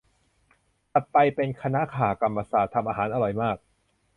[0.91, 3.57] ถัดไปเป็นคณะคหกรรมศาสตร์ ทำอาหารอร่อยมาก